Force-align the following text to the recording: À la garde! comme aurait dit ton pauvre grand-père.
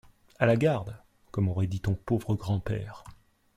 À 0.39 0.47
la 0.47 0.55
garde! 0.57 0.97
comme 1.29 1.47
aurait 1.47 1.67
dit 1.67 1.79
ton 1.79 1.93
pauvre 1.93 2.33
grand-père. 2.33 3.03